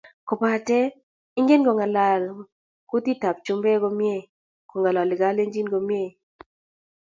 kobate 0.27 0.79
ingen 1.39 1.61
ko 1.65 1.71
ngalal 1.77 2.23
kutit 2.89 3.21
ab 3.29 3.37
chumbek 3.45 3.77
komie 3.83 4.17
ko 4.69 4.73
ngololi 4.79 5.15
kalenjin 5.21 5.67
komie 5.73 6.07